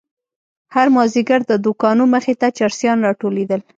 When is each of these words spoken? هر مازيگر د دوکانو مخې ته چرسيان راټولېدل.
هر 0.75 0.87
مازيگر 0.95 1.41
د 1.47 1.53
دوکانو 1.65 2.03
مخې 2.13 2.33
ته 2.41 2.47
چرسيان 2.57 2.97
راټولېدل. 3.07 3.61